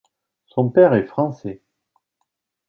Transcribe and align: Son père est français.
Son 0.47 0.69
père 0.71 0.95
est 0.95 1.05
français. 1.05 1.61